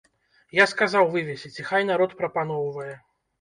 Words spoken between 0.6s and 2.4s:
сказаў вывесіць, і хай народ